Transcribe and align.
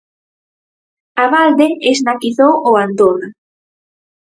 Abalde 1.23 1.67
esnaquizou 1.91 2.53
o 2.69 2.71
Andorra. 2.85 3.29